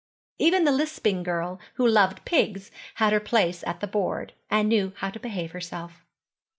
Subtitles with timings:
[0.39, 4.93] Even the lisping girl who loved pigs had her place at the board, and knew
[4.95, 6.03] how to behave herself.